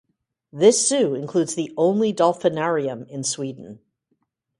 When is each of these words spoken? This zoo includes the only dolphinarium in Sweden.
This 0.51 0.89
zoo 0.89 1.13
includes 1.13 1.53
the 1.53 1.71
only 1.77 2.11
dolphinarium 2.11 3.07
in 3.07 3.23
Sweden. 3.23 3.81